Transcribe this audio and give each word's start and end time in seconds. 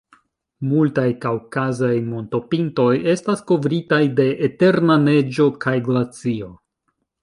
Multaj 0.69 1.03
kaŭkazaj 1.25 1.91
montopintoj 2.07 2.87
estas 3.15 3.47
kovritaj 3.53 4.03
de 4.23 4.29
eterna 4.51 5.01
neĝo 5.07 5.51
kaj 5.67 5.81
glacio. 5.91 6.55